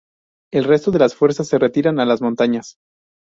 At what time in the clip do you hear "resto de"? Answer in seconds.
0.63-0.97